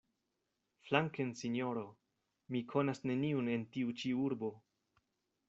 [0.85, 1.83] Flanken, sinjoro!
[2.55, 4.53] Mi konas neniun en tiu ĉi urbo.